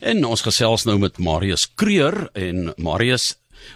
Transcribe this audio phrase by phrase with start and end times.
[0.00, 3.34] En ons gesels nou met Marius Kreur en Marius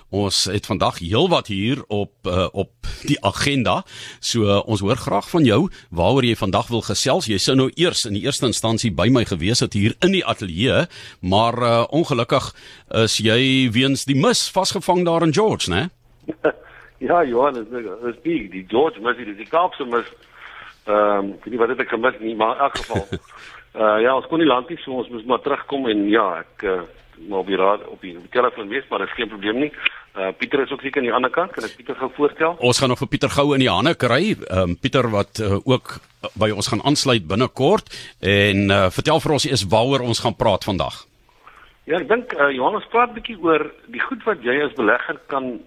[0.08, 3.82] Ons het vandag heelwat hier op uh, op die agenda.
[4.21, 7.29] So uh, ons hoor graag van jou waaroor jy vandag wil gesels.
[7.29, 10.24] Jy sou nou eers in die eerste instansie by my gewees het hier in die
[10.24, 10.87] ateljee,
[11.21, 12.51] maar uh, ongelukkig
[13.04, 15.88] is jy weens die mis vasgevang daar in George, né?
[17.05, 17.69] Ja, Johan, is
[18.09, 18.47] is big.
[18.48, 20.06] Die George mis, die Kaapse mis.
[20.87, 23.05] Ehm, um, ek weet nie wat dit ek gemis nie, maar in elk geval.
[23.75, 26.66] uh ja, ons kon nie land nie, so ons moes maar terugkom en ja, ek
[26.70, 26.83] uh,
[27.29, 29.70] maar op die raad op die telefoon wees, maar dit is geen probleem nie.
[30.15, 31.52] Uh Pieter is ook seker aan die ander kant.
[31.52, 32.56] Kan ek Pieter gou voorstel?
[32.59, 34.34] Ons gaan nog vir Pieter gou in die hande kry.
[34.34, 35.96] Ehm um, Pieter wat uh, ook
[36.38, 40.65] by ons gaan aansluit binnekort en uh, vertel vir ons eers waaroor ons gaan praat
[40.65, 41.02] vandag.
[41.84, 45.20] Ja, ek dink uh, Johannes praat 'n bietjie oor die goed wat jy as belegger
[45.27, 45.59] kan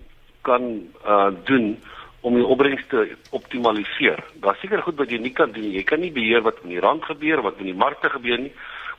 [0.48, 0.64] kan
[1.04, 1.76] uh doen
[2.22, 4.24] om die opbrengs te optimaliseer.
[4.42, 5.72] Daar's seker goed wat jy nie kan doen.
[5.72, 8.54] Jy kan nie beheer wat in die rand gebeur, wat in die markte gebeur nie.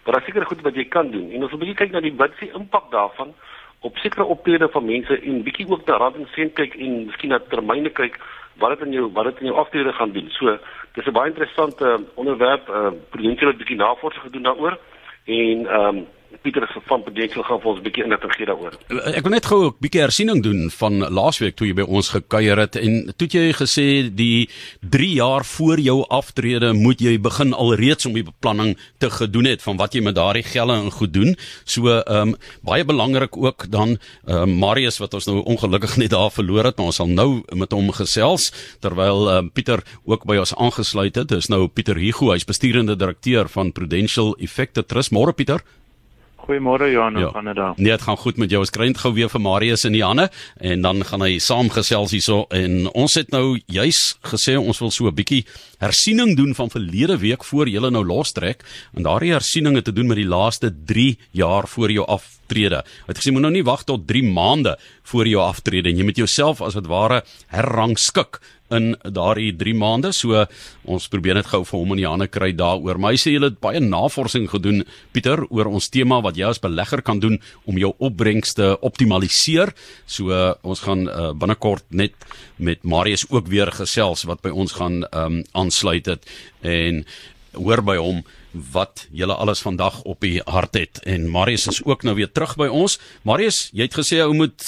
[0.04, 1.30] Maar daar seker goed wat jy kan doen.
[1.30, 3.34] En ons bietjie kyk na die wat se impak daarvan
[3.80, 7.30] op sekere optrede van mense en bietjie ook na rand en sent kyk en miskien
[7.34, 8.18] na termyne kyk
[8.58, 10.30] wat dit in jou wat dit in jou aftrede gaan doen.
[10.30, 10.56] So,
[10.94, 12.68] dis 'n baie interessante onderwerp.
[12.68, 14.78] Uh, Prudential het bietjie navorsing gedoen daaroor
[15.24, 16.06] en ehm um,
[16.42, 18.74] Pieter is van Prudential gaan vir ons 'n bietjie inligting gee daaroor.
[19.16, 22.58] Ek wil net gou 'n bietjie hersiening doen van laasweek toe jy by ons gekuier
[22.58, 24.48] het en toe jy gesê die
[24.80, 29.62] 3 jaar voor jou aftrede moet jy begin alreeds om die beplanning te gedoen het
[29.62, 31.36] van wat jy met daardie gelde en goed doen.
[31.64, 36.10] So ehm um, baie belangrik ook dan ehm um, Marius wat ons nou ongelukkig net
[36.10, 40.24] daar verloor het, maar ons sal nou met hom gesels terwyl ehm um, Pieter ook
[40.24, 41.28] by ons aangesluit het.
[41.28, 45.10] Dis nou Pieter Hugo, hy's bestuurende direkteur van Prudential Effective Trust.
[45.10, 45.62] Môre Pieter.
[46.48, 47.30] Goeiemôre Johan, hoe ja.
[47.30, 47.72] gaan dit daar?
[47.76, 48.62] Nee, dit gaan goed met jou.
[48.64, 50.30] Ons kry net gou weer vir Marius in die hande
[50.64, 53.98] en dan gaan hy saamgesels hierso en ons het nou juis
[54.30, 55.44] gesê ons wil so 'n bietjie
[55.76, 58.64] hersiening doen van verlede week voor jy nou lostrek
[58.96, 62.82] en daardie hersiening het te doen met die laaste 3 jaar voor jou aftrede.
[63.06, 66.16] Het gesê moet nou nie wag tot 3 maande voor jou aftrede en jy moet
[66.16, 68.40] jouself as dit ware herrangskik
[68.74, 70.12] in daardie 3 maande.
[70.16, 70.44] So
[70.88, 73.00] ons probeer net gou vir hom in die hande kry daaroor.
[73.00, 76.62] Maar hy sê julle het baie navorsing gedoen Pieter oor ons tema wat jy as
[76.62, 77.38] belegger kan doen
[77.68, 79.74] om jou opbrengste optimaliseer.
[80.06, 82.16] So uh, ons gaan uh, binnekort net
[82.56, 86.26] met Marius ook weer gesels wat by ons gaan um, aansluit het
[86.66, 87.04] en
[87.58, 88.22] hoor by hom
[88.52, 92.56] wat julle alles vandag op die hart het en Marius is ook nou weer terug
[92.56, 92.98] by ons.
[93.22, 94.64] Marius, jy het gesê ou moet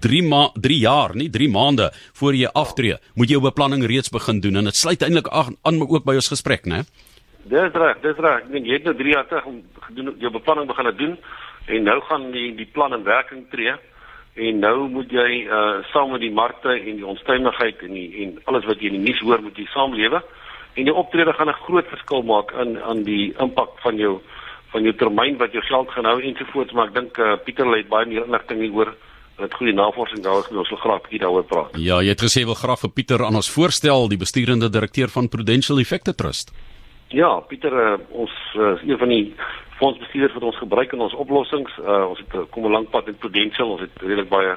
[0.00, 4.10] 3 ma 3 jaar, nie 3 maande voor jy aftree, moet jy jou beplanning reeds
[4.10, 6.84] begin doen en dit sluit eintlik aan aan ook by ons gesprek, né?
[7.50, 8.42] Dis reg, dis reg.
[8.44, 9.46] Ek dink jy het nou 3 jaar terug
[9.86, 11.16] gedoen jou beplanning begin doen
[11.66, 13.74] en nou gaan die die plan in werking tree
[14.34, 18.36] en nou moet jy uh saam met die markte en die onstuimigheid en die en
[18.50, 20.22] alles wat jy in die nuus hoor moet jy saamlewe
[20.74, 24.20] en die optrede gaan 'n groot verskil maak in aan die impak van jou
[24.72, 27.88] van jou termyn wat jou geld gaan hou ensovoorts maar ek dink uh, Pieter het
[27.88, 28.94] baie meer inligting hieroor
[29.40, 31.76] wat goeie navorsing daar is en ons wil graag bietjie daaroor praat.
[31.80, 35.28] Ja, jy het gesê wil graag vir Pieter aan ons voorstel, die besturende direkteur van
[35.28, 36.52] Prudential Effective Trust.
[37.08, 39.34] Ja, Pieter, uh, ons uh, is een van die
[39.80, 41.72] fondsbestuurders wat ons gebruik in ons oplossings.
[41.80, 44.56] Uh, ons het kom 'n lank pad met Prudential, ons het redelik baie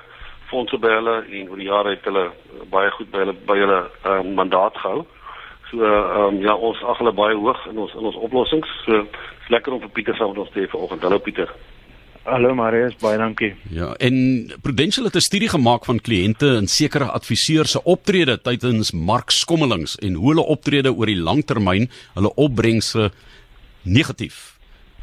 [0.52, 2.30] fondse by hulle en oor die jare het hulle
[2.70, 5.06] baie goed by hulle by hulle uh, mandaat gehou.
[5.74, 8.70] So ehm um, ja, ons ag hulle baie hoog in ons in ons oplossings.
[8.86, 9.08] So
[9.50, 11.02] lekker om vir Pieter saam met ons te hê vanoggend.
[11.02, 11.50] Hallo Pieter.
[12.24, 13.50] Hallo Marius, baie dankie.
[13.74, 14.16] Ja, en
[14.62, 20.14] Prudential het 'n studie gemaak van kliënte en sekere adviseurs se optrede tydens markskommelings en
[20.14, 23.12] hoe hulle optrede oor die langtermyn hulle opbrengse
[23.84, 24.54] negatief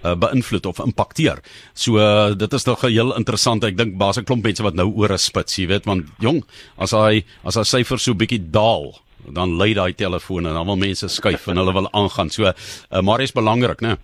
[0.04, 1.42] uh, beïnvloed of impakteer.
[1.74, 3.64] So uh, dit is nog heel interessant.
[3.64, 6.44] Ek dink baie 'n klomp mense wat nou oor 'n spits, jy weet, want jong,
[6.78, 10.76] as hy as hy syfer so bietjie daal, dan lei daai telefoon en dan wil
[10.76, 12.30] mense skuif en hulle wil aangaan.
[12.30, 13.96] So uh, maar is belangrik, né?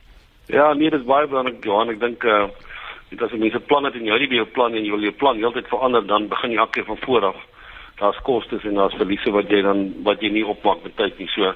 [0.46, 1.90] Ja, nee, dit is baie belangrik, Johan.
[1.90, 2.46] Ek dink uh
[3.06, 5.14] Dit as jy mense plan het en jy het jou plan en jy wil jou
[5.14, 7.44] plan heeltyd verander, dan begin jy elke keer van voor af.
[8.00, 11.28] Daar's kostes en daar's verliese wat jy dan wat jy nie opmaak met tyd nie.
[11.34, 11.52] So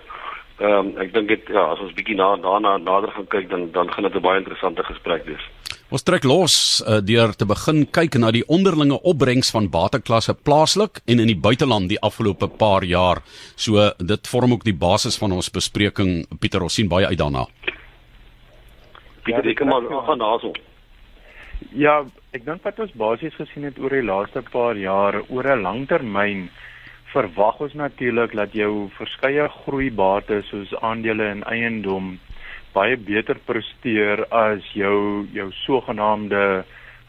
[0.60, 3.71] ehm um, ek dink dit ja, as ons bietjie na daarna nader gaan kyk dan
[3.75, 5.44] dan gaan dit 'n baie interessante gesprek wees.
[5.91, 6.55] Ons trek los
[6.87, 11.41] uh, deur te begin kyk na die onderlinge opbrengs van bateklasse plaaslik en in die
[11.47, 13.19] buiteland die afgelope paar jaar.
[13.59, 16.28] So dit vorm ook die basis van ons bespreking.
[16.39, 17.42] Pieter, ons sien baie uit daarna.
[19.27, 20.54] Pieter, ek kom maar gaan daarso.
[21.75, 22.04] Ja,
[22.39, 26.48] ek dink wat ons basies gesien het oor die laaste paar jaar oor 'n langtermyn
[27.10, 32.21] verwag ons natuurlik dat jou verskeie groeibates soos aandele en eiendom
[32.75, 36.65] baie beter presteer as jou jou sogenaamde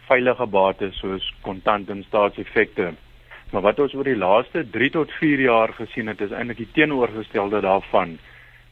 [0.07, 2.91] veilige bates soos kontant en staatseffekte.
[3.51, 6.71] Maar wat ons oor die laaste 3 tot 4 jaar gesien het is eintlik die
[6.75, 8.17] teenoorgestelde daarvan.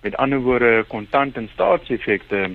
[0.03, 2.45] Met ander woorde kontant en staatseffekte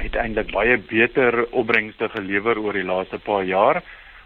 [0.00, 3.82] het eintlik baie beter opbrengste gelewer oor die laaste paar jaar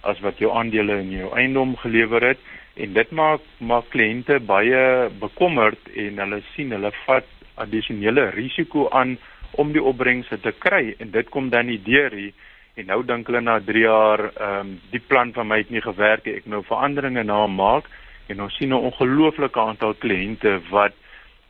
[0.08, 2.44] as wat jou aandele in jou eiendom gelewer het
[2.78, 7.26] en dit maak maak kliënte baie bekommerd en hulle sien hulle vat
[7.64, 9.16] addisionele risiko aan
[9.52, 12.32] om die opbrengste te kry en dit kom dan nie deur nie
[12.78, 15.82] en nou dink hulle na 3 jaar ehm um, die plan van my het nie
[15.82, 17.88] gewerk nie ek nou veranderinge na maak
[18.28, 20.94] en ons sien 'n ongelooflike aantal kliënte wat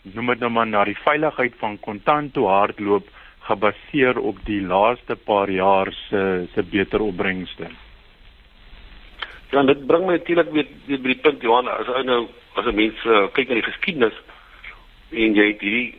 [0.02, 3.08] noem dit nou maar na die veiligheid van kontant toe hardloop
[3.48, 7.68] gebaseer op die laaste paar jaar se se beter opbrengste.
[9.50, 12.66] Ja, dit bring my natuurlik weer weer by die punt Johan, as ou nou as
[12.66, 14.16] 'n mens uh, kyk na die geskiedenis
[15.10, 15.94] en jy het hierdie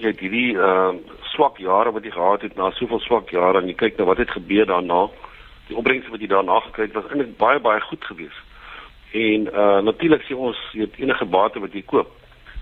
[0.00, 0.92] jy het hierdie uh
[1.30, 4.18] swak jare wat jy gehad het na soveel swak jare en jy kyk na wat
[4.18, 5.06] het gebeur daarna,
[5.68, 8.46] die opbrengste wat jy daarna gekry het was eintlik baie baie goed geweest.
[9.12, 12.10] En uh natuurlik sê ons jy het enige bate wat jy koop,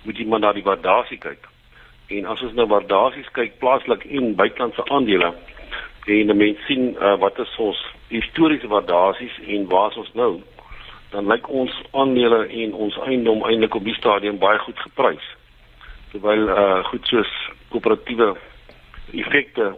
[0.04, 1.48] moet jy maar na die waardasie kyk.
[2.08, 5.32] En as ons nou waardasies kyk plaaslik en buitelandse aandele
[6.08, 10.30] en mense sien uh, wat is ons historiese waardasies en waar is ons nou
[11.12, 15.26] dan lyk ons aandele en ons eiendom eintlik op die stadium baie goed geprys
[16.12, 17.34] terwyl uh goed soos
[17.72, 18.32] koöperatiewe
[19.12, 19.74] effekte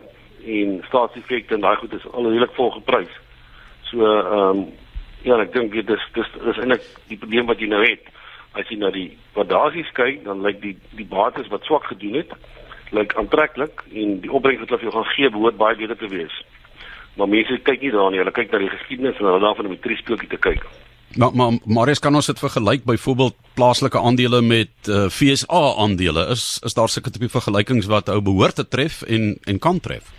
[0.59, 3.19] en staatseffekte en daai goed is al redelik vol geprys
[3.91, 4.65] so ehm um,
[5.23, 8.09] ja ek dink dit is dis is eintlik die probleem wat jy nou het
[8.59, 12.33] as jy na die waardasies kyk dan lyk die die bates wat swak gedoen het
[12.91, 16.11] lyk aantreklik en die opbrengs wat hulle vir jou gaan gee behoort baie beter te
[16.11, 16.37] wees.
[17.19, 19.75] Maar mense kyk nie daarna nie, hulle kyk na die geskiedenis en hulle daarvan om
[19.77, 20.65] die triespeeltjie te kyk.
[21.17, 26.27] Maar maar Marius kan ons dit vergelyk byvoorbeeld plaaslike aandele met uh, eh, FSA aandele.
[26.31, 30.13] Is is daar sulke tipe vergelykings wat ou behoort te tref en en kan tref?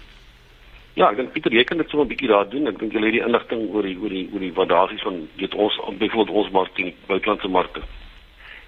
[0.94, 2.68] Ja, ek dink Pieter, jy kan dit so 'n bietjie daar doen.
[2.68, 5.54] Ek dink jy het die inligting oor die oor die oor die waardasies van dit
[5.56, 7.82] ons byvoorbeeld ons mark teen buitelandse markte.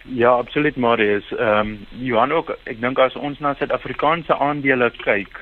[0.06, 1.32] Ja, absoluut Marius.
[1.32, 5.40] Ehm um, Johan ook, ek dink as ons na Suid-Afrikaanse aandele kyk,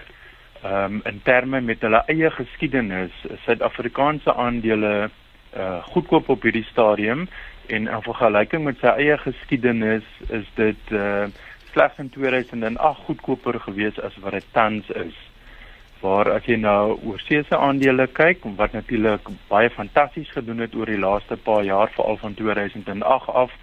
[0.64, 3.12] ehm um, in terme met hulle eie geskiedenis,
[3.46, 5.12] Suid-Afrikaanse aandele
[5.58, 7.28] uh goedkoop op hierdie stadium
[7.68, 11.28] en in vergelyking met sy eie geskiedenis is dit uh
[11.72, 15.18] slegs in 2008 goedkoper gewees as wat dit tans is.
[16.02, 21.00] Waar as jy nou oorseese aandele kyk, wat natuurlik baie fantasties gedoen het oor die
[21.00, 23.54] laaste paar jaar, veral van 2008 af,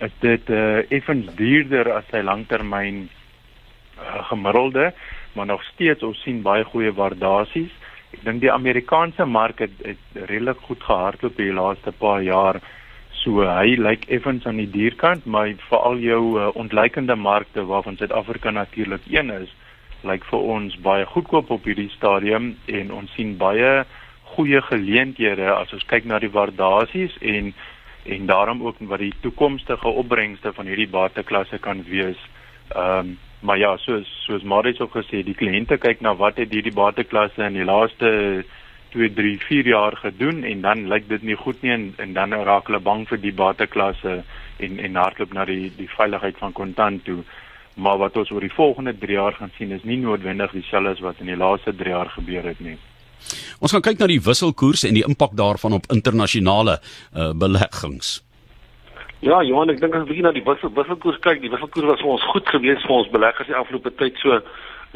[0.00, 4.92] is dit uh, effens duurder as sy langtermyn uh, gemiddelde,
[5.34, 7.74] maar nog steeds ons sien baie goeie waardasies.
[8.14, 12.60] Ek dink die Amerikaanse mark het, het redelik goed gehardloop die laaste paar jaar.
[13.24, 18.52] So hy lyk effens aan die duurkant, maar veral jou uh, ontleikende markte waarvan Suid-Afrika
[18.54, 19.50] natuurlik een is,
[20.06, 23.82] lyk vir ons baie goedkoop op hierdie stadium en ons sien baie
[24.34, 27.54] goeie geleenthede as ons kyk na die waardasies en
[28.04, 32.20] en daarom ook wat die toekomstige opbrengste van hierdie bateklasse kan wees.
[32.76, 33.14] Ehm um,
[33.44, 37.44] maar ja, soos soos Marius ook gesê, die kliënte kyk na wat het hierdie bateklasse
[37.44, 38.08] in die laaste
[38.94, 42.32] 2, 3, 4 jaar gedoen en dan lyk dit nie goed nie en, en dan
[42.48, 44.22] raak hulle bang vir die bateklasse
[44.64, 47.20] en en hardloop na die die veiligheid van kontant toe.
[47.74, 51.02] Maar wat ons oor die volgende 3 jaar gaan sien is nie noodwendig dieselfde as
[51.04, 52.78] wat in die laaste 3 jaar gebeur het nie.
[53.60, 58.20] Ons gaan kyk na die wisselkoers en die impak daarvan op internasionale uh, beleggings.
[59.24, 62.10] Ja, Johan, ek dink as ons na die wissel, wisselkoers kyk, die wisselkoers was vir
[62.12, 64.18] ons goed geweest vir ons beleggers die afgelope tyd.
[64.20, 64.36] So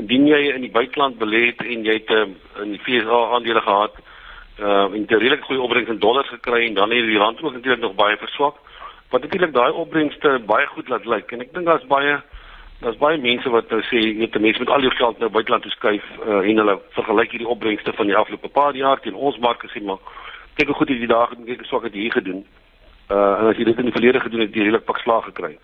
[0.02, 2.26] indien jy in die buiteland belê het en jy het uh,
[2.60, 3.96] in die FSA aandele gehad,
[4.58, 7.56] uh en 'n redelik goeie opbrengs in dollars gekry en dan het die rand ook
[7.56, 8.60] natuurlik nog baie verswak.
[9.08, 12.20] Wat natuurlik daai opbrengste baie goed laat lyk en ek dink daar's baie
[12.80, 15.62] Daar's baie mense wat nou sê jy weet mense met al jou geld nou buiteland
[15.62, 19.38] toe skuif uh, en hulle vergelyk hierdie opbrengste van die afgelope paar jaar teen ons
[19.38, 19.98] mark gesien maar
[20.54, 22.44] kyk hoe goed hierdie dae en kyk hoe swak het hier gedoen.
[22.44, 22.67] Uh
[23.08, 25.56] en as jy dit in die verlede gedoen het, het jy redelik pak slag gekry.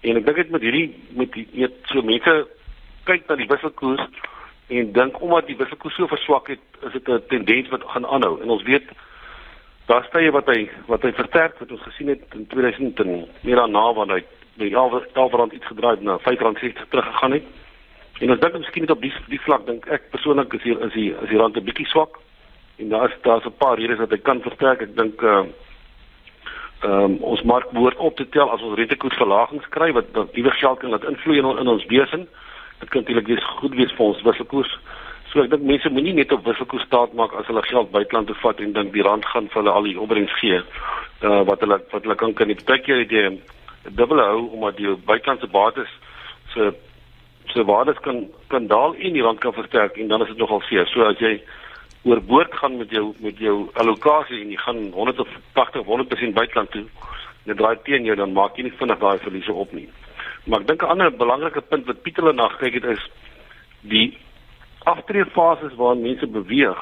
[0.00, 2.34] En ek dink dit met hierdie met die weet so mense
[3.04, 4.02] kyk na die wisselkoers
[4.70, 8.40] en dink omdat die wisselkoers so verswak het, is dit 'n tendens wat gaan aanhou.
[8.42, 8.88] En ons weet
[9.86, 13.56] daar stye wat hy wat hy versterk wat ons gesien het in 2000 en meer
[13.56, 14.24] dan na wanneer hy
[14.60, 17.44] die 11 rand iets gedraai na R5.60 teruggegaan het.
[18.20, 20.92] En ons dink miskien net op die die vlak dink ek persoonlik is hier is
[20.92, 22.18] die is die rand 'n bietjie swak.
[22.78, 24.82] En daar is daar's 'n paar redes wat ek kan versterk.
[24.82, 25.44] Ek dink uh,
[26.84, 30.90] um, ons mark behoort op te tel as ons rentekoersverlagings kry wat nuwe geld kan
[30.90, 32.26] laat invloei in, in ons besin.
[32.80, 34.72] Dit kan natuurlik wees goed wees vir ons wisselkoers.
[35.30, 38.38] So ek dink mense moenie net op wisselkoers staat maak as hulle geld buiteland toe
[38.42, 40.60] vat en dink die rand gaan vir hulle al die opbrengs gee.
[41.20, 43.26] Uh, wat hulle wat hulle kan kan nie baie keer die
[43.96, 45.92] dubbele hou omdat die buitelandse bates
[46.54, 46.72] se
[47.52, 50.62] se waardes kan kan daal en die rand kan versterk en dan is dit nogal
[50.68, 50.88] seer.
[50.88, 51.38] So as jy
[52.02, 56.84] oorboord gaan met jou met jou allocasie en jy gaan 180 100% buiteland toe,
[57.44, 59.88] net draai teen jou dan maak jy nie vinnig daai verliese op nie.
[60.44, 63.10] Maar ek dink 'n ander belangrike punt wat Pieter hulle na gekyk het is
[63.80, 64.18] die
[64.84, 66.80] aftreefases waarin mense beweeg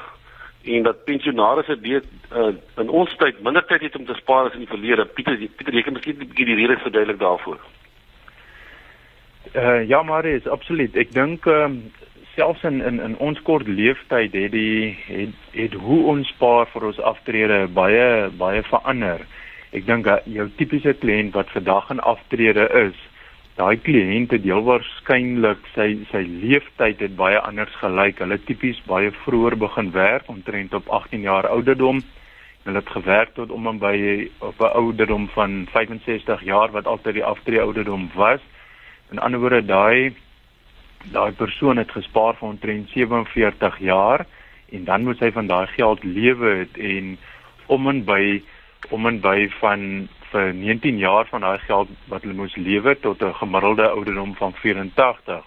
[0.63, 4.53] en dat pensionaars dit uh, in ons tyd minder tyd het om te spaar as
[4.53, 5.05] in die verlede.
[5.05, 7.59] Pieter Pieter jy kan miskien 'n bietjie die rede verduidelik daarvoor.
[9.55, 10.95] Uh, ja, maar is absoluut.
[10.95, 11.91] Ek dink um,
[12.39, 16.85] selfs in in in ons kort leeftyd het die het, het hoe ons spaar vir
[16.89, 19.25] ons aftrede baie baie verander.
[19.75, 23.01] Ek dink jou tipiese kliënt wat vandag in aftrede is,
[23.59, 28.23] daai kliënt het heel waarskynlik sy sy leeftyd het baie anders gelyk.
[28.23, 31.99] Hulle tipies baie vroeër begin werk omtrent op 18 jaar ouderdom.
[32.63, 33.97] Hulle het gewerk tot om en by
[34.39, 38.39] op 'n ouderdom van 65 jaar wat altyd die aftree ouderdom was.
[39.11, 40.15] In ander woorde daai
[41.03, 44.25] daai persoon het gespaar vir omtrent 47 jaar
[44.71, 47.17] en dan moet hy van daai geld lewe het en
[47.65, 48.41] om en by
[48.89, 53.21] om en by van vir 19 jaar van daai geld wat hulle moes lewe tot
[53.23, 55.43] 'n gemiddelde ouderdom van 84.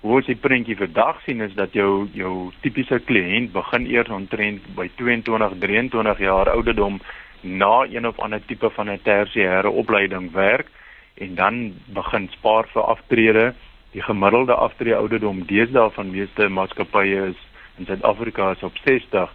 [0.00, 4.74] Hoe ons die prentjie vandag sien is dat jou jou tipiese kliënt begin eers omtrent
[4.74, 7.00] by 22, 23 jaar ouderdom
[7.40, 10.66] na een of ander tipe van 'n tersiêre opleiding werk
[11.14, 13.54] en dan begin spaar vir aftrede.
[13.92, 17.40] Die gemiddelde aftrede ouderdom deesdae van meeste maatskappye is
[17.78, 19.30] in Suid-Afrika is op 60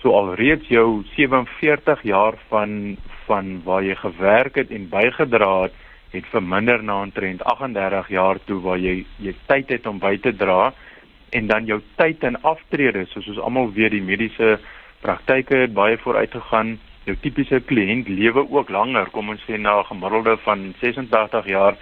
[0.00, 2.96] so alreeds jou 47 jaar van
[3.26, 5.74] van waar jy gewerk het en bygedra het
[6.10, 10.32] het verminder na omtrent 38 jaar toe waar jy jy tyd het om by te
[10.32, 10.72] dra
[11.36, 14.56] en dan jou tyd in aftrede soos ons almal weet die mediese
[15.04, 16.78] praktyke het baie vooruit gegaan.
[17.06, 21.76] Jou tipiese kliënt lewe ook langer kom ons sê na 'n gemiddelde van 86 jaar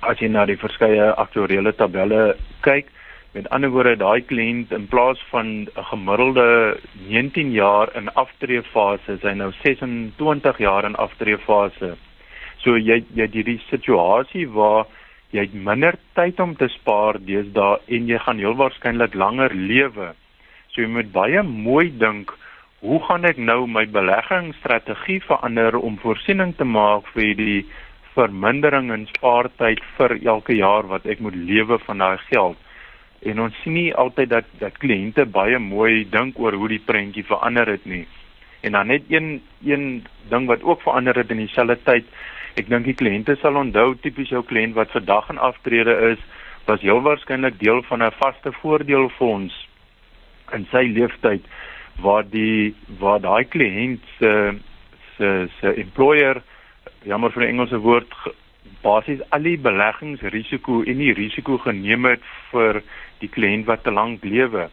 [0.00, 2.92] as jy na die verskeie aktuariële tabelle kyk
[3.36, 6.78] Met ander woorde, daai kliënt in plaas van 'n gemiddelde
[7.08, 11.96] 19 jaar in aftreefase, is hy nou 26 jaar in aftreefase.
[12.64, 14.86] So jy jy hierdie situasie waar
[15.30, 20.14] jy het minder tyd om te spaar deesdae en jy gaan heel waarskynlik langer lewe.
[20.68, 22.32] So jy moet baie mooi dink,
[22.80, 27.66] hoe gaan ek nou my beleggingsstrategie verander om voorsiening te maak vir die
[28.18, 32.58] vermindering in spaartyd vir elke jaar wat ek moet lewe van daai geld?
[33.26, 37.26] en ons sien nie altyd dat dat kliënte baie mooi dink oor hoe die prentjie
[37.26, 38.04] verander het nie.
[38.62, 42.06] En dan net een een ding wat ook verander het in dieselfde tyd.
[42.58, 46.22] Ek dink die kliënte sal onthou tipies jou kliënt wat vandag in aftrede is,
[46.66, 49.54] was heel waarskynlik deel van 'n vaste voordeelfonds
[50.52, 51.44] in sy lewenstyd
[52.00, 54.54] waar die waar daai kliënt se
[55.16, 56.42] se se employer
[57.08, 58.12] jammer vir die Engelse woord
[58.82, 62.82] basies al die beleggingsrisiko en die risiko geneem het vir
[63.22, 64.68] die kliënt wat te lank lewe.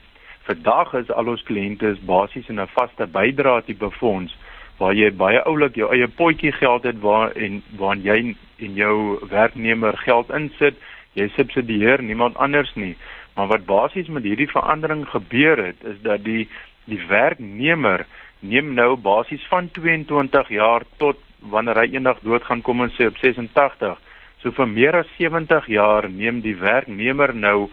[0.46, 4.36] Vandag is al ons kliënte is basies in 'n vaste bydrae tipe fonds
[4.78, 9.20] waar jy baie oulik jou eie potjie geld het waar en waar jy en jou
[9.30, 10.76] werknemer geld insit,
[11.14, 12.96] jy subsidieer niemand anders nie.
[13.36, 16.48] Maar wat basies met hierdie verandering gebeur het is dat die
[16.86, 18.06] die werknemer
[18.40, 23.18] neem nou basies van 22 jaar tot wanneer hy eendag doodgaan kom en sê op
[23.18, 23.98] 86.
[24.42, 27.70] So vir meer as 70 jaar neem die werknemer nou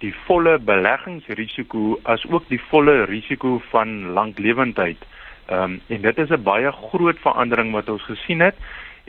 [0.00, 4.98] die volle beleggingsrisiko as ook die volle risiko van lanklewendheid.
[5.46, 8.56] Ehm um, en dit is 'n baie groot verandering wat ons gesien het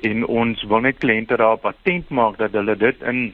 [0.03, 3.33] en ons wil net kliënte daar patent maak dat hulle dit in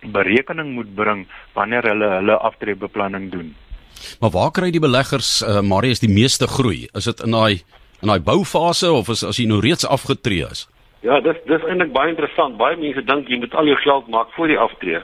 [0.00, 3.54] berekening moet bring wanneer hulle hulle aftreebeplanning doen.
[4.20, 6.88] Maar waar kry die beleggers uh, Marius die meeste groei?
[6.94, 7.62] Is dit in daai
[8.02, 10.66] in daai boufase of is as jy nou reeds afgetree is?
[11.06, 12.58] Ja, dis dis eintlik baie interessant.
[12.58, 15.00] Baie mense dink jy moet al jou geld maak voor jy aftree.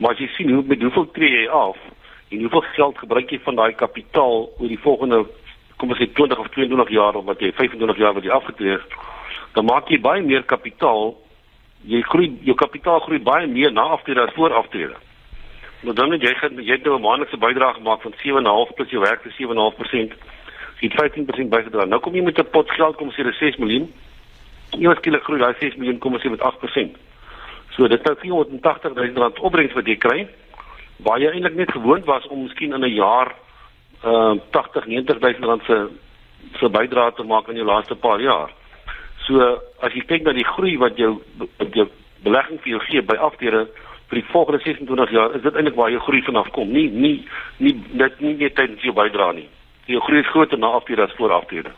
[0.00, 1.80] Maar as jy sien hoe met hoeveel tree jy af
[2.28, 5.24] en hoeveel geld gebruik jy van daai kapitaal oor die volgende
[5.76, 8.76] kom ons sê 20 of 22 jaar of wat jy 25 jaar wat jy afgetree
[8.78, 8.94] het,
[9.54, 11.14] dan maak jy baie meer kapitaal.
[11.86, 14.96] Jy groei jou kapitaal groei baie meer na aftrede as voor aftrede.
[15.84, 19.00] Nou dan jy gaan jy het nou 'n maandelikse bydrae gemaak van 7.5 plus jou
[19.00, 20.16] werk vir 7.5%.
[20.76, 21.84] Het 15% bygedra.
[21.84, 23.92] Nou kom jy met 'n pot geld kom sê 6 miljoen.
[24.70, 26.96] Jy het skielik groei daai 6 miljoen kom ons sê met 8%.
[27.70, 30.28] So dit is 480 000 rand opbrengs wat jy kry
[30.96, 33.34] waar jy eintlik net gewoond was om miskien in 'n jaar
[34.04, 35.88] uh 80 90 000 rand se
[36.58, 38.50] se bydrae te maak in jou laaste paar jaar.
[39.26, 39.40] So
[39.80, 41.22] as jy kyk na die groei wat jou
[41.58, 41.88] wat jou
[42.22, 43.66] belegging vir jou gee by afdere
[44.08, 46.70] vir die volgende 26 jaar, is dit eintlik waar jou groei vanaf kom.
[46.72, 47.26] Nie nie
[47.58, 49.48] nie net nie net tydens jou bydrae nie.
[49.86, 51.72] Jou groei is groter na afdere as voor afdere.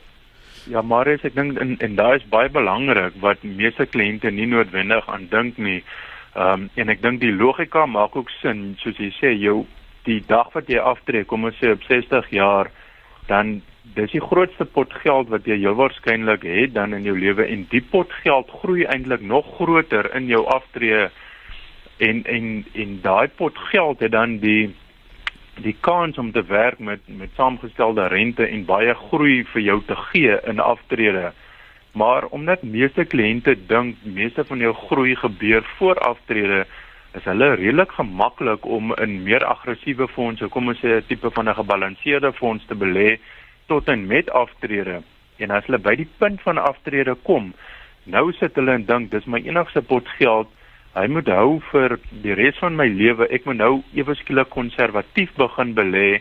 [0.69, 5.09] Ja, maar ek dink en, en daar is baie belangrik wat meeste kliënte nie noodwendig
[5.09, 5.83] aan dink nie.
[6.35, 9.65] Ehm um, en ek dink die logika maak ook sin, soos jy sê, jou
[10.09, 12.71] die dag wat jy aftree, kom ons sê op 60 jaar,
[13.29, 13.61] dan
[13.97, 17.65] dis die grootste pot geld wat jy heel waarskynlik het dan in jou lewe en
[17.73, 21.09] die pot geld groei eintlik nog groter in jou aftree
[22.09, 24.75] en en en daai pot geld het dan die
[25.63, 29.97] die kans om te werk met met saamgestelde rente en baie groei vir jou te
[30.11, 31.33] gee in aftrede.
[31.93, 36.67] Maar omdat meeste kliënte dink meeste van jou groei gebeur voor aftrede,
[37.17, 41.49] is hulle redelik gemaklik om in meer aggressiewe fondse, kom ons sê 'n tipe van
[41.49, 43.19] 'n gebalanseerde fonds te belê
[43.67, 45.03] tot en met aftrede.
[45.39, 47.53] En as hulle by die punt van aftrede kom,
[48.05, 50.49] nou sit hulle en dink dis my enigste pot geld
[50.95, 53.29] hy moet hou vir die res van my lewe.
[53.31, 56.21] Ek moet nou ewe skielik konservatief begin belê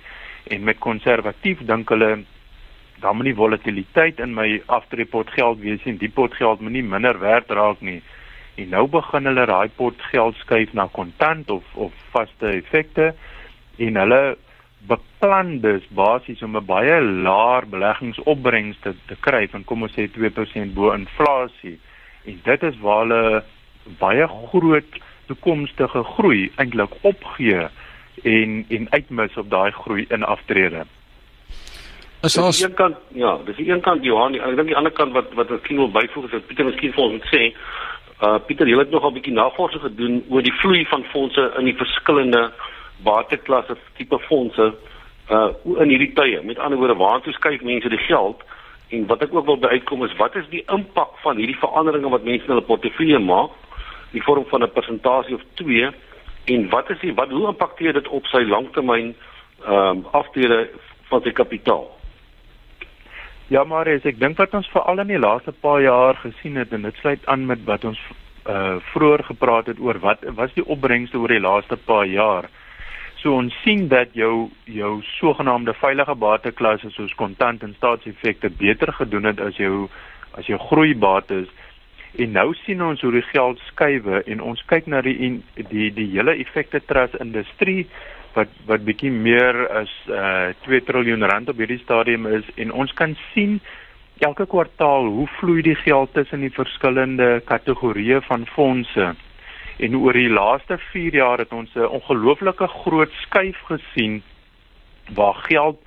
[0.52, 2.26] en met konservatief dink hulle
[3.02, 6.86] dan moet die volatiliteit in my aftrepot geld wees en die pot geld moet nie
[6.86, 8.02] minder werd raak nie.
[8.58, 13.12] En nou begin hulle daai pot geld skuif na kontant of of vaste effekte
[13.78, 14.22] en hulle
[14.90, 20.08] beplan dus basies om 'n baie laer beleggingsopbrengs te, te kry van kom ons sê
[20.08, 21.80] 2% bo inflasie.
[22.26, 23.44] En dit is waar hulle
[24.00, 27.68] baie groot toekomstige groei eintlik opgee
[28.24, 30.86] en en uitmis op daai groei in aftrede.
[32.22, 35.14] As ons een kant ja, dis die een kant Johan, ek dink die ander kant
[35.14, 37.44] wat wat ek wil byvoeg is dat Pieter miskien vir ons moet sê,
[38.26, 41.66] uh Pieter, jy het nog 'n bietjie navorsing gedoen oor die vloei van fondse in
[41.66, 42.52] die verskillende
[43.04, 44.74] bateklasse tipe fondse
[45.30, 46.42] uh in hierdie tye.
[46.42, 48.42] Met ander woorde, waartoe skuif mense die geld?
[48.90, 52.10] En wat ek ook wil by uitkom is wat is die impak van hierdie veranderinge
[52.10, 53.52] wat mense in hulle portefeulje maak?
[54.12, 55.92] Die vorm van 'n persentasie of 2
[56.46, 59.16] en wat is die wat hoe impakteer dit op sy langtermyn
[59.66, 60.70] ehm um, aftrede
[61.10, 61.98] van sy kapitaal?
[63.48, 66.74] Ja, maar as ek dink wat ons veral in die laaste paar jaar gesien het
[66.76, 68.00] en dit sluit aan met wat ons
[68.48, 72.50] uh vroeër gepraat het oor wat was die opbrengste oor die laaste paar jaar.
[73.22, 79.32] So ons sien dat jou jou sogenaamde veilige bateklasse soos kontant en staatseffekte beter gedoen
[79.32, 79.88] het as jou
[80.38, 81.48] as jou groeibates.
[82.16, 86.08] En nou sien ons hoe die geld skuwe en ons kyk na die die die
[86.14, 87.88] hele effekte trust industrie
[88.34, 92.94] wat wat bietjie meer as uh 2 trilljoen rand op hierdie stadium is en ons
[92.94, 93.60] kan sien
[94.26, 99.14] elke kwartaal hoe vloei die geld tussen die verskillende kategorieë van fondse.
[99.78, 104.24] En oor die laaste 4 jaar het ons 'n ongelooflike groot skuif gesien
[105.14, 105.78] waar geld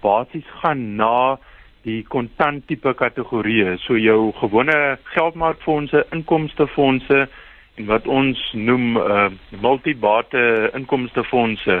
[0.00, 1.38] basies gaan na
[1.84, 3.76] die kontant tipe kategorieë.
[3.84, 4.76] So jou gewone
[5.12, 7.26] geldmarkfondse, inkomstefondse
[7.74, 9.28] en wat ons noem uh
[9.60, 10.44] multibate
[10.78, 11.80] inkomstefondse.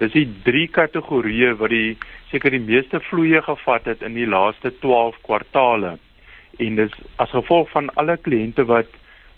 [0.00, 1.96] Dis die drie kategorieë wat die
[2.30, 5.96] seker die meeste vloeye gevat het in die laaste 12 kwartaale.
[6.60, 8.88] En dis as gevolg van alle kliënte wat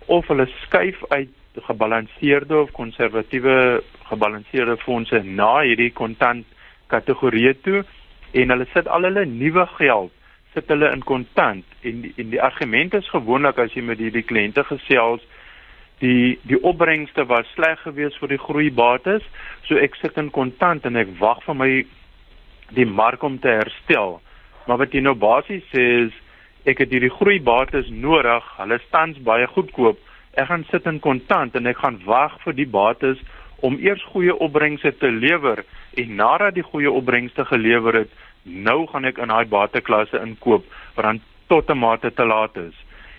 [0.07, 1.33] of hulle skuif uit
[1.69, 6.47] gebalanseerde of konservatiewe gebalanseerde fondse na hierdie kontant
[6.93, 7.83] kategorieë toe
[8.33, 10.13] en hulle sit al hulle nuwe geld
[10.53, 11.65] sit hulle in kontant.
[11.81, 15.25] En die, en die argument is gewoonlik as jy met hierdie kliënte gesels
[16.03, 19.25] die die opbrengste was sleg geweest vir die groeibates.
[19.69, 21.71] So ek sit in kontant en ek wag vir my
[22.75, 24.19] die mark om te herstel.
[24.67, 26.17] Maar wat jy nou basies sê is
[26.69, 28.49] ek het hierdie groeibates nodig.
[28.59, 30.01] Hulle staan baie goedkoop.
[30.35, 33.23] Ek gaan sit in kontant en ek gaan wag vir die bates
[33.63, 38.11] om eers goeie opbrengste te lewer en nadat die goeie opbrengste gelewer het,
[38.43, 42.75] nou gaan ek in daai bateklasse inkoop wat dan tot 'n mate te laat is.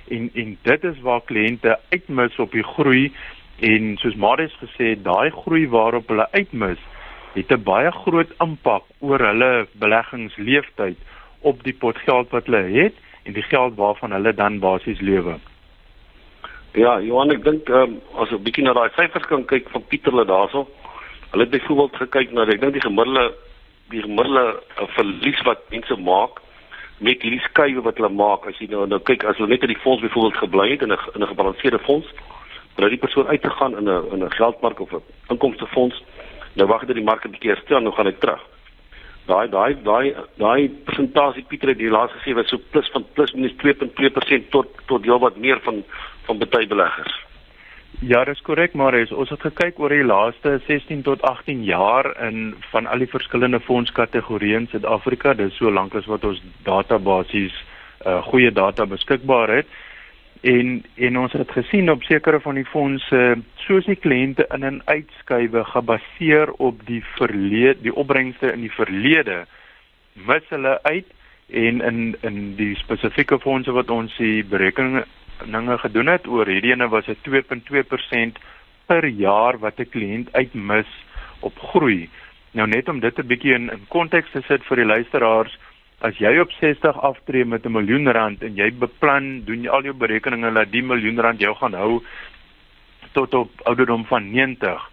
[0.10, 3.12] En en dit is waar kliënte uitmis op die groei
[3.60, 6.80] en soos Marius gesê het, daai groei waarop hulle uitmis,
[7.34, 10.98] het 'n baie groot impak oor hulle beleggingsleeftyd
[11.42, 15.40] op die potgeld wat hulle het en die geld waarvan hulle dan basies lewe.
[16.74, 19.70] Ja, Johan, ek dink ehm um, as ons 'n bietjie na daai syfers kan kyk
[19.70, 20.66] van Pieterle daarso.
[21.30, 23.36] Hulle het byvoorbeeld gekyk na ek dink die gemiddelde
[23.94, 26.42] die gemiddelde uh, verlies wat mense maak
[26.98, 28.48] met hierdie skuwe wat hulle maak.
[28.50, 30.92] As jy nou nou kyk as hulle net in die fonds byvoorbeeld gebly het in
[30.92, 32.10] 'n in 'n gebalanseerde fonds,
[32.76, 36.02] hulle die persoon uit te gaan in 'n in 'n geldmark of 'n inkomstefonds,
[36.56, 38.42] nou wag dit die mark 'n bietjie herstel en nou gaan hy terug.
[39.28, 43.32] Daai daai daai daai persentasie Pieter het die laaste gesê was so plus van plus
[43.34, 45.84] minus 2.2% tot tot heel wat meer van
[46.26, 47.22] van baie beleggers.
[48.02, 52.56] Ja, dis korrek, maar ons het gekyk oor die laaste 16 tot 18 jaar in
[52.72, 55.34] van al die verskillende fondskategorieë in Suid-Afrika.
[55.34, 57.56] Dis so lank as wat ons databasies
[58.04, 59.68] uh goeie data beskikbaar het.
[60.42, 63.22] En en ons het gesien op sekere van die fondse
[63.64, 69.46] soos die kliënte in en uitskuiwe gebaseer op die verlede, die opbrengste in die verlede
[70.14, 71.08] mis hulle uit
[71.50, 75.06] en in in die spesifieke fondse wat ons die berekeninge
[75.46, 78.40] dinge gedoen het oor hierdie ene was 'n 2.2%
[78.88, 80.90] per jaar wat 'n kliënt uitmis
[81.40, 82.10] op groei.
[82.52, 85.58] Nou net om dit 'n bietjie in in konteks te sit vir die luisteraars,
[86.02, 89.84] as jy op 60 aftree met 'n miljoen rand en jy beplan, doen jy al
[89.84, 92.04] jou berekeninge dat die miljoen rand jou gaan hou
[93.12, 94.90] tot op ouderdom van 90.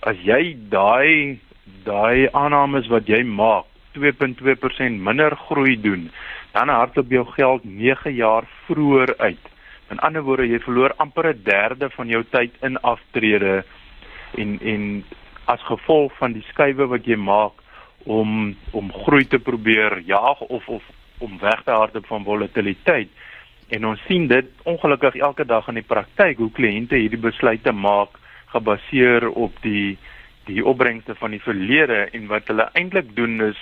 [0.00, 1.38] As jy daai
[1.84, 6.10] daai aannames wat jy maak 2.2% minder groei doen,
[6.52, 9.49] dan hardloop jou geld 9 jaar vroeër uit.
[9.90, 13.64] In ander woorde, jy verloor amper 'n derde van jou tyd in aftrede
[14.38, 15.04] en en
[15.44, 17.52] as gevolg van die skuwe wat jy maak
[18.04, 20.82] om om groei te probeer jaag of of
[21.18, 23.08] om weg te hardloop van volatiliteit.
[23.68, 28.18] En ons sien dit ongelukkig elke dag in die praktyk hoe kliënte hierdie besluite maak
[28.46, 29.98] gebaseer op die
[30.44, 33.58] die opbrengste van die verlede en wat hulle eintlik doen is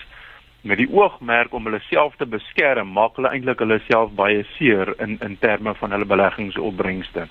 [0.62, 4.94] met die oogmerk om hulle self te beskerm, maak hulle eintlik hulle self baie seer
[5.03, 7.29] in in terme van hulle beleggingsopbrengste.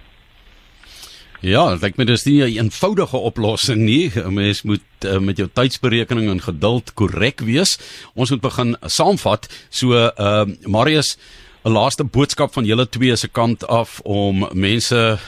[1.46, 4.12] Ja, ek dink dit is nie 'n eenvoudige oplossing nie.
[4.16, 7.78] 'n Mens moet uh, met jou tydsberekening en geduld korrek wees.
[8.16, 9.48] Ons moet begin saamvat.
[9.70, 11.18] So, ehm uh, Marius,
[11.64, 15.20] 'n laaste boodskap van julle twee se kant af om mense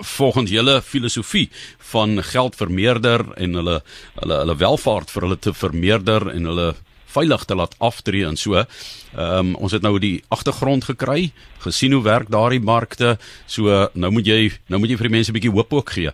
[0.00, 3.82] volgens julle filosofie van geld vermeerder en hulle
[4.20, 6.74] hulle hulle welvaart vir hulle te vermeerder en hulle
[7.16, 8.54] veilig te laat aftree en so.
[8.60, 11.30] Ehm um, ons het nou die agtergrond gekry,
[11.64, 13.16] gesien hoe werk daardie markte.
[13.46, 16.12] So nou moet jy nou moet jy vir die mense 'n bietjie hoop ook gee.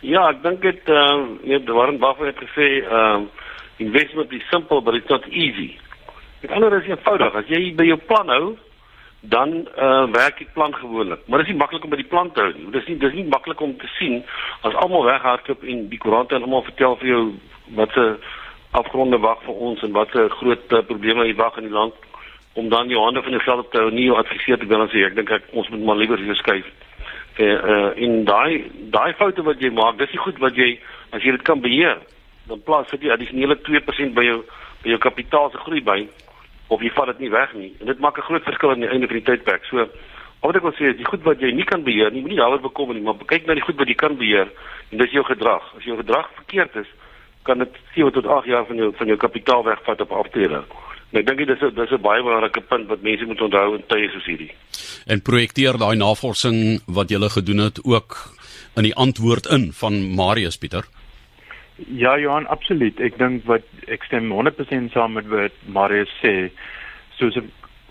[0.00, 3.40] Ja, ek dink dit ehm uh, net Warren Buffett het gesê ehm uh,
[3.78, 5.78] investment is simple but it's not easy.
[6.40, 7.34] Dit ander is eenvoudig.
[7.34, 8.56] As jy by jou plan hou,
[9.22, 11.20] dan uh, werk die plan gewoonlik.
[11.26, 12.70] Maar dit is nie maklik om by die plan te hou nie.
[12.74, 14.22] Dit is nie dis nie maklik om te sien
[14.66, 17.22] as almal weghardloop en die koerante almal vertel vir jou
[17.78, 18.06] wat se
[18.72, 21.94] afgronde wag vir ons en wat 'n groot uh, probleme hier wag in die land
[22.54, 25.04] om dan jou hande van die veld te hou nie jou adviseer te wil sê
[25.06, 26.66] ek dink ek ons moet maar liewer hier skuif.
[27.36, 30.78] Eh uh, in daai daai foute wat jy maak, dis nie goed wat jy
[31.10, 31.98] as jy dit kan beheer.
[32.48, 34.44] Dan plaas dit addisionele 2% by jou
[34.82, 36.08] by jou kapitaal se groei by
[36.68, 37.72] of jy vat dit nie weg nie.
[37.80, 39.64] En dit maak 'n groot verskil aan die einde van die tydperk.
[39.64, 39.88] So
[40.40, 42.60] wat ek wil sê is die goed wat jy nie kan beheer nie, moenie daaroor
[42.60, 44.48] bekommer nie, maar kyk na die goed wat jy kan beheer
[44.90, 45.62] en dis jou gedrag.
[45.76, 46.90] As jou gedrag verkeerd is,
[47.42, 50.64] kan dit 7 tot 8 jaar van jou van jou kapitaal wegvat op aftrede.
[51.12, 53.74] En ek dink dit is 'n dis 'n baie belangrike punt wat mense moet onthou
[53.74, 54.52] in tye soos hierdie.
[55.06, 58.16] En projekteer daai navorsing wat jy gele gedoen het ook
[58.76, 60.84] in die antwoord in van Marius Pieter.
[61.76, 63.00] Ja Johan, absoluut.
[63.00, 66.50] Ek dink wat ek stem 100% saam met wat Marius sê.
[67.18, 67.38] Soos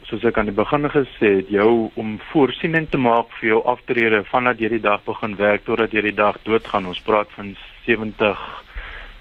[0.09, 4.23] soos ek aan die begin gesê het, jou om voorsiening te maak vir jou aftrede
[4.27, 6.89] vandat jy die dag begin werk totdat jy die dag doodgaan.
[6.91, 8.41] Ons praat van 70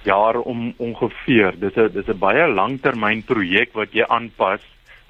[0.02, 1.58] jaar om ongeveer.
[1.58, 4.60] Dis 'n dis 'n baie langtermynprojek wat jy aanpas,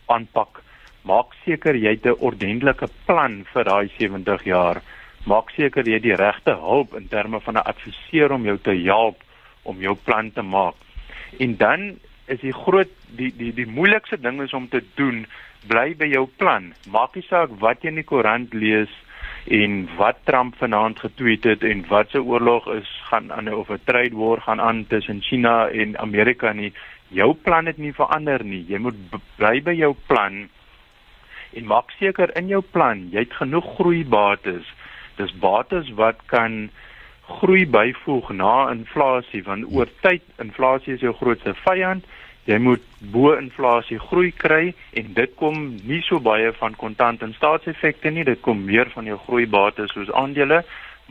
[0.07, 0.63] aanpak.
[1.03, 4.83] Maak seker jy het 'n ordentlike plan vir daai 70 jaar.
[5.27, 8.75] Maak seker jy het die regte hulp in terme van 'n adviseur om jou te
[8.85, 9.23] help
[9.63, 10.75] om jou plan te maak.
[11.39, 15.27] En dan is die groot die die die moeilikste ding is om te doen,
[15.67, 16.75] bly by jou plan.
[16.91, 18.91] Maak nie saak wat jy in die koerant lees
[19.45, 23.81] en wat Trump vanaand getweet het en wat se oorlog is gaan aan of 'n
[23.85, 26.73] trade war gaan aan tussen China en Amerika nie.
[27.09, 28.65] Jou plan het nie verander nie.
[28.69, 28.95] Jy moet
[29.37, 30.49] bly by jou plan
[31.53, 34.75] en maak seker in jou plan jy het genoeg groeibates.
[35.17, 36.71] Dis bates wat kan
[37.27, 42.05] groei byvoeg na inflasie want oor tyd inflasie is jou grootste vyand
[42.49, 47.35] jy moet bo inflasie groei kry en dit kom nie so baie van kontant en
[47.37, 50.63] staatseffekte nie dit kom meer van jou groeibates soos aandele.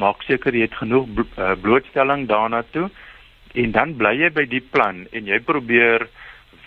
[0.01, 2.89] Maak seker jy het genoeg eh, blootstelling daarna toe.
[3.53, 6.07] En dan bly jy by die plan en jy probeer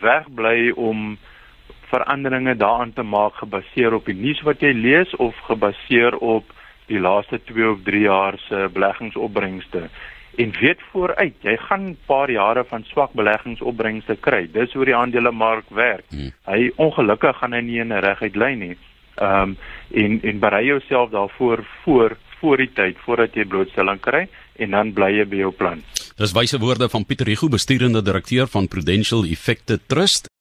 [0.02, 1.16] wegbly om
[1.92, 6.48] veranderinge daaraan te maak gebaseer op die nuus wat jy lees of gebaseer op
[6.88, 9.88] die laaste 2 of 3 jaar se beleggingsopbrengste
[10.36, 14.48] en weet vooruit jy gaan 'n paar jare van swak beleggingsopbrengste kry.
[14.52, 16.04] Dis hoe die aandelemark werk.
[16.08, 16.32] Hmm.
[16.44, 18.76] hy ongelukkig gaan hy nie in 'n reguit lyn nie.
[19.16, 19.56] Ehm um,
[19.90, 24.92] en en berei jouself daarvoor voor voor die tyd voordat jy blootstelling kry en dan
[24.92, 25.82] bly jy by jou plan.
[26.16, 30.31] Dis wyse woorde van Pieter Hugo bestuurende direkteur van Prudential Effective Trust